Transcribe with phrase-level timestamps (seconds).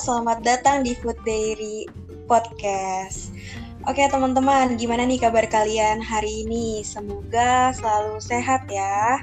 [0.00, 1.84] Selamat datang di Food Diary
[2.24, 3.36] Podcast.
[3.84, 6.80] Oke teman-teman, gimana nih kabar kalian hari ini?
[6.80, 9.20] Semoga selalu sehat ya.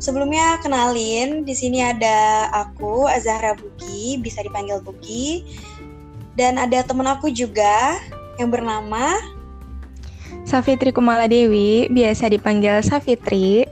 [0.00, 5.44] Sebelumnya kenalin, di sini ada aku Azahra Buki, bisa dipanggil Buki.
[6.40, 8.00] Dan ada temen aku juga
[8.40, 9.12] yang bernama
[10.48, 13.68] Safitri Kumala Dewi, biasa dipanggil Safitri.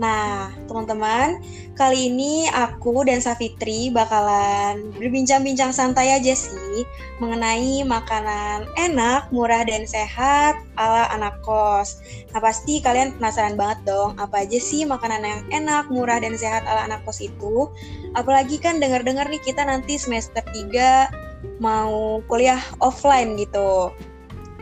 [0.00, 1.44] Nah, teman-teman,
[1.82, 6.86] kali ini aku dan Safitri bakalan berbincang-bincang santai aja sih
[7.18, 11.98] mengenai makanan enak, murah, dan sehat ala anak kos.
[12.30, 16.62] Nah, pasti kalian penasaran banget dong, apa aja sih makanan yang enak, murah, dan sehat
[16.70, 17.66] ala anak kos itu?
[18.14, 23.90] Apalagi kan dengar-dengar nih kita nanti semester 3 mau kuliah offline gitu.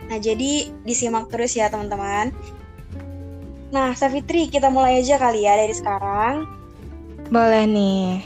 [0.09, 2.33] Nah, jadi disimak terus ya teman-teman.
[3.69, 6.60] Nah, Safitri, kita mulai aja kali ya dari sekarang.
[7.31, 8.19] Boleh nih.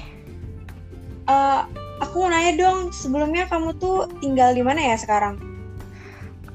[1.30, 1.62] Uh,
[2.02, 5.38] aku mau nanya dong, sebelumnya kamu tuh tinggal di mana ya sekarang?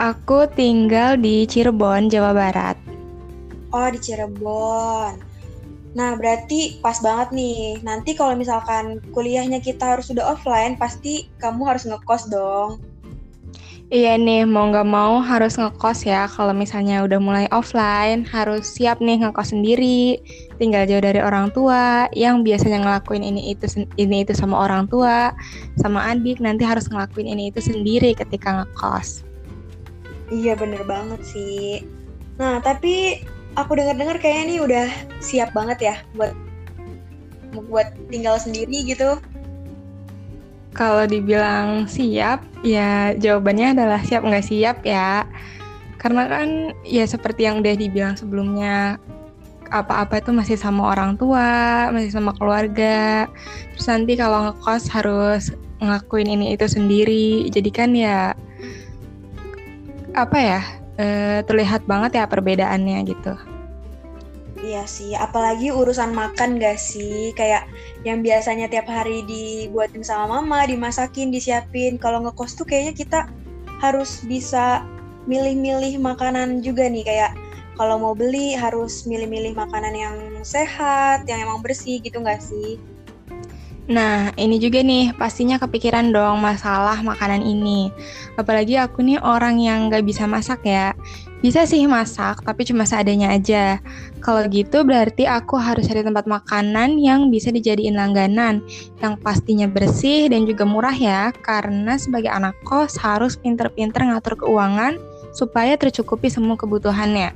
[0.03, 2.75] Aku tinggal di Cirebon, Jawa Barat.
[3.71, 5.15] Oh, di Cirebon.
[5.95, 7.87] Nah, berarti pas banget nih.
[7.87, 12.83] Nanti kalau misalkan kuliahnya kita harus sudah offline, pasti kamu harus ngekos dong.
[13.91, 16.31] Iya nih, mau nggak mau harus ngekos ya.
[16.31, 20.23] Kalau misalnya udah mulai offline, harus siap nih ngekos sendiri,
[20.63, 23.67] tinggal jauh dari orang tua, yang biasanya ngelakuin ini itu
[23.99, 25.35] ini itu sama orang tua,
[25.75, 29.27] sama adik, nanti harus ngelakuin ini itu sendiri ketika ngekos.
[30.31, 31.83] Iya bener banget sih.
[32.39, 33.27] Nah tapi
[33.59, 34.87] aku dengar-dengar kayaknya nih udah
[35.19, 36.31] siap banget ya buat
[37.67, 39.19] buat tinggal sendiri gitu.
[40.71, 45.27] Kalau dibilang siap, ya jawabannya adalah siap nggak siap ya.
[45.99, 48.97] Karena kan ya seperti yang udah dibilang sebelumnya,
[49.71, 53.27] apa-apa itu masih sama orang tua, masih sama keluarga.
[53.75, 55.43] Terus nanti kalau ngekos harus
[55.83, 57.51] ngelakuin ini itu sendiri.
[57.51, 58.35] Jadi kan ya
[60.15, 60.61] apa ya
[60.99, 63.50] eh, terlihat banget ya perbedaannya gitu.
[64.71, 67.35] Iya sih, apalagi urusan makan gak sih?
[67.35, 67.67] Kayak
[68.07, 71.99] yang biasanya tiap hari dibuatin sama mama, dimasakin, disiapin.
[71.99, 73.21] Kalau ngekos tuh kayaknya kita
[73.83, 74.87] harus bisa
[75.27, 77.03] milih-milih makanan juga nih.
[77.03, 77.35] Kayak
[77.75, 80.17] kalau mau beli harus milih-milih makanan yang
[80.47, 82.79] sehat, yang emang bersih gitu gak sih?
[83.91, 87.91] Nah, ini juga nih, pastinya kepikiran dong masalah makanan ini.
[88.39, 90.95] Apalagi aku nih orang yang gak bisa masak ya.
[91.41, 93.81] Bisa sih masak, tapi cuma seadanya aja.
[94.21, 98.61] Kalau gitu berarti aku harus cari tempat makanan yang bisa dijadiin langganan,
[99.01, 105.01] yang pastinya bersih dan juga murah ya, karena sebagai anak kos harus pinter-pinter ngatur keuangan
[105.33, 107.33] supaya tercukupi semua kebutuhannya.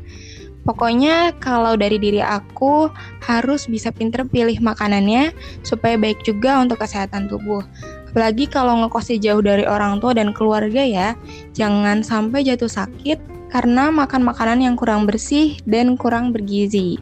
[0.69, 2.92] Pokoknya kalau dari diri aku
[3.25, 5.32] harus bisa pinter pilih makanannya
[5.65, 7.65] supaya baik juga untuk kesehatan tubuh.
[8.12, 11.16] Apalagi kalau ngekosnya jauh dari orang tua dan keluarga ya,
[11.56, 16.98] jangan sampai jatuh sakit karena makan makanan yang kurang bersih dan kurang bergizi.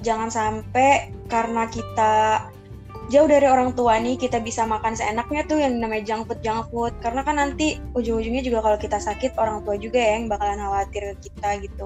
[0.00, 2.48] Jangan sampai karena kita
[3.12, 6.64] jauh dari orang tua nih kita bisa makan seenaknya tuh yang namanya junk food junk
[6.72, 6.96] food.
[7.04, 11.02] Karena kan nanti ujung-ujungnya juga kalau kita sakit orang tua juga ya yang bakalan khawatir
[11.12, 11.84] ke kita gitu.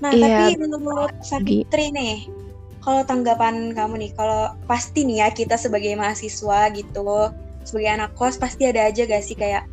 [0.00, 2.32] Nah iya, tapi menurut Sakitri nih
[2.80, 7.28] kalau tanggapan kamu nih kalau pasti nih ya kita sebagai mahasiswa gitu
[7.68, 9.68] sebagai anak kos pasti ada aja gak sih kayak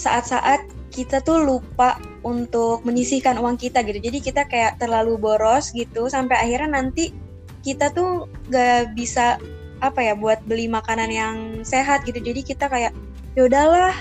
[0.00, 1.94] saat-saat kita tuh lupa
[2.26, 4.02] untuk menyisihkan uang kita gitu.
[4.02, 7.14] Jadi kita kayak terlalu boros gitu sampai akhirnya nanti
[7.62, 9.38] kita tuh gak bisa
[9.78, 12.18] apa ya buat beli makanan yang sehat gitu.
[12.18, 12.90] Jadi kita kayak
[13.38, 13.94] ya udahlah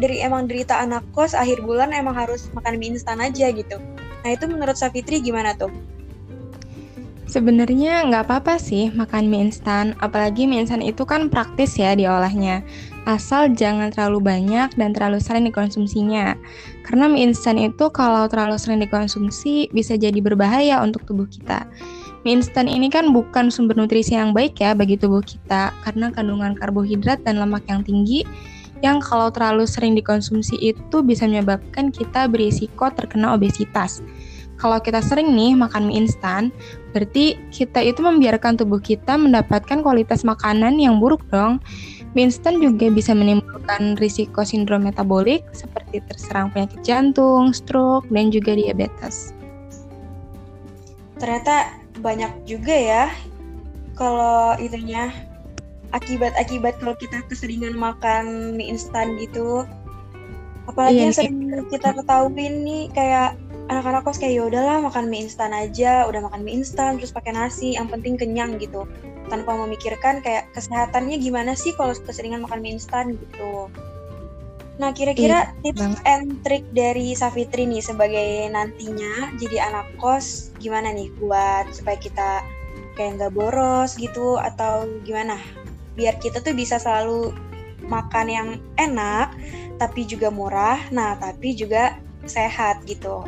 [0.00, 3.76] dari emang derita anak kos akhir bulan emang harus makan mie instan aja gitu.
[4.24, 5.68] Nah itu menurut Safitri gimana tuh?
[7.28, 12.64] Sebenarnya nggak apa-apa sih makan mie instan, apalagi mie instan itu kan praktis ya diolahnya.
[13.10, 16.38] Asal jangan terlalu banyak dan terlalu sering dikonsumsinya.
[16.86, 21.66] Karena mie instan itu kalau terlalu sering dikonsumsi bisa jadi berbahaya untuk tubuh kita.
[22.22, 26.54] Mie instan ini kan bukan sumber nutrisi yang baik ya bagi tubuh kita karena kandungan
[26.54, 28.22] karbohidrat dan lemak yang tinggi
[28.78, 34.06] yang kalau terlalu sering dikonsumsi itu bisa menyebabkan kita berisiko terkena obesitas.
[34.60, 36.54] Kalau kita sering nih makan mie instan,
[36.94, 41.58] berarti kita itu membiarkan tubuh kita mendapatkan kualitas makanan yang buruk dong.
[42.18, 49.30] Instan juga bisa menimbulkan risiko sindrom metabolik seperti terserang penyakit jantung, stroke, dan juga diabetes.
[51.22, 53.04] Ternyata banyak juga ya
[53.94, 55.14] kalau itunya
[55.94, 59.62] akibat-akibat kalau kita keseringan makan mie instan gitu.
[60.66, 61.38] Apalagi iya, yang sering
[61.70, 63.38] kita ketahui nih kayak
[63.70, 67.30] anak-anak kos kayak ya udahlah makan mie instan aja udah makan mie instan terus pakai
[67.30, 68.84] nasi yang penting kenyang gitu
[69.30, 73.70] tanpa memikirkan kayak kesehatannya gimana sih kalau keseringan makan mie instan gitu.
[74.80, 76.00] Nah, kira-kira Iya, tips banget.
[76.08, 82.40] and trick dari Safitri nih sebagai nantinya jadi anak kos gimana nih buat supaya kita
[82.96, 85.36] kayak nggak boros gitu atau gimana?
[85.94, 87.30] Biar kita tuh bisa selalu
[87.86, 88.48] makan yang
[88.80, 89.36] enak
[89.76, 93.20] tapi juga murah, nah tapi juga sehat gitu.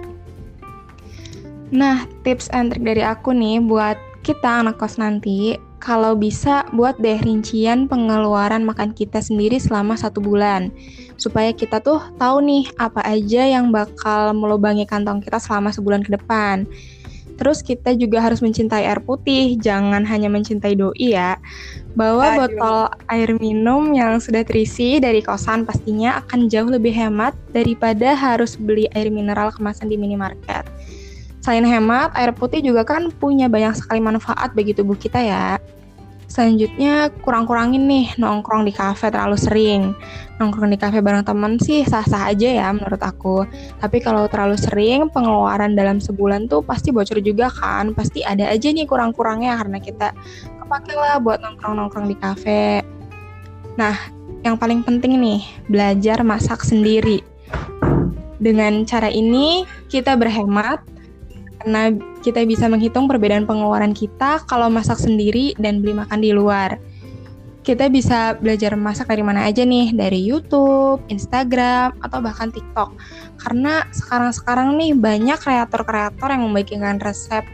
[1.72, 6.94] Nah, tips and trick dari aku nih buat kita anak kos nanti, kalau bisa buat
[7.02, 10.70] deh rincian pengeluaran makan kita sendiri selama satu bulan.
[11.19, 16.14] Supaya kita tuh tahu nih apa aja yang bakal melubangi kantong kita selama sebulan ke
[16.14, 16.69] depan.
[17.40, 21.40] Terus kita juga harus mencintai air putih, jangan hanya mencintai doi ya.
[21.98, 22.38] Bawa Aduh.
[22.46, 22.78] botol
[23.10, 28.86] air minum yang sudah terisi dari kosan pastinya akan jauh lebih hemat daripada harus beli
[28.94, 30.62] air mineral kemasan di minimarket.
[31.43, 35.59] Selain hemat, air putih juga kan punya banyak sekali manfaat bagi tubuh kita ya.
[36.33, 39.93] Selanjutnya, kurang-kurangin nih nongkrong di kafe terlalu sering.
[40.41, 43.44] Nongkrong di kafe bareng temen sih sah-sah aja ya menurut aku.
[43.77, 47.93] Tapi kalau terlalu sering, pengeluaran dalam sebulan tuh pasti bocor juga kan.
[47.93, 50.09] Pasti ada aja nih kurang-kurangnya karena kita
[50.62, 52.81] kepake lah buat nongkrong-nongkrong di kafe.
[53.77, 53.93] Nah,
[54.41, 57.21] yang paling penting nih, belajar masak sendiri.
[58.41, 60.81] Dengan cara ini, kita berhemat,
[61.62, 61.94] karena
[62.26, 66.75] kita bisa menghitung perbedaan pengeluaran kita kalau masak sendiri dan beli makan di luar.
[67.62, 72.91] Kita bisa belajar masak dari mana aja nih, dari YouTube, Instagram, atau bahkan TikTok.
[73.38, 77.47] Karena sekarang-sekarang nih banyak kreator-kreator yang membagikan resep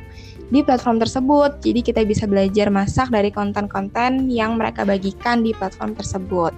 [0.48, 1.60] di platform tersebut.
[1.60, 6.56] Jadi kita bisa belajar masak dari konten-konten yang mereka bagikan di platform tersebut.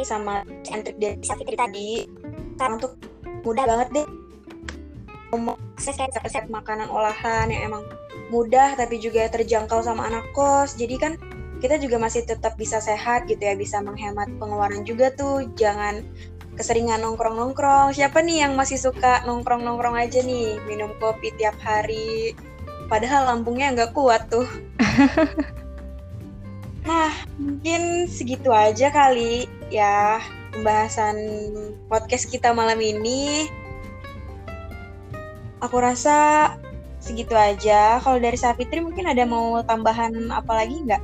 [0.00, 0.42] Sama
[0.72, 2.19] and trick dari Safitri tadi
[2.60, 2.92] sekarang tuh
[3.40, 4.06] mudah banget deh.
[5.32, 7.88] Mau akses kayak resep makanan olahan yang emang
[8.28, 10.76] mudah tapi juga terjangkau sama anak kos.
[10.76, 11.16] Jadi kan
[11.64, 15.48] kita juga masih tetap bisa sehat gitu ya bisa menghemat pengeluaran juga tuh.
[15.56, 16.04] Jangan
[16.60, 17.96] keseringan nongkrong-nongkrong.
[17.96, 20.60] Siapa nih yang masih suka nongkrong-nongkrong aja nih?
[20.68, 22.36] Minum kopi tiap hari.
[22.92, 24.44] Padahal lambungnya nggak kuat tuh.
[26.80, 30.16] Nah mungkin segitu aja kali ya
[30.50, 31.16] pembahasan
[31.86, 33.46] podcast kita malam ini.
[35.62, 36.50] Aku rasa
[37.00, 38.02] segitu aja.
[38.02, 41.02] Kalau dari Safitri mungkin ada mau tambahan apa lagi nggak?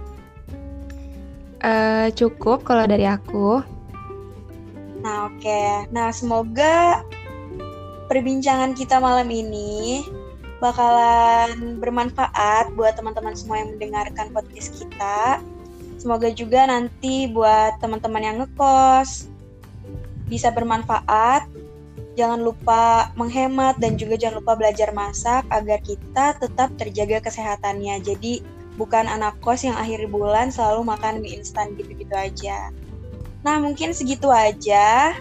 [1.66, 3.62] Eh, cukup kalau dari aku.
[5.00, 5.90] Nah oke.
[5.94, 7.02] Nah semoga
[8.10, 10.02] perbincangan kita malam ini
[10.56, 15.40] bakalan bermanfaat buat teman-teman semua yang mendengarkan podcast kita.
[16.00, 19.35] Semoga juga nanti buat teman-teman yang ngekos
[20.26, 21.48] bisa bermanfaat.
[22.16, 28.00] Jangan lupa menghemat dan juga jangan lupa belajar masak agar kita tetap terjaga kesehatannya.
[28.00, 28.40] Jadi
[28.80, 32.72] bukan anak kos yang akhir bulan selalu makan mie instan gitu-gitu aja.
[33.44, 35.12] Nah mungkin segitu aja.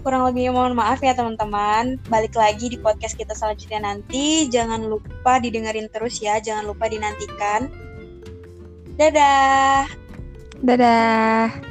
[0.00, 2.00] Kurang lebih mohon maaf ya teman-teman.
[2.08, 4.48] Balik lagi di podcast kita selanjutnya nanti.
[4.48, 6.40] Jangan lupa didengerin terus ya.
[6.40, 7.68] Jangan lupa dinantikan.
[8.96, 9.84] Dadah.
[10.64, 11.69] Dadah.